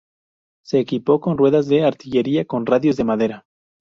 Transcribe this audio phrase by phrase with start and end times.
[0.65, 3.45] Se equipó con ruedas de artillería con radios de madera.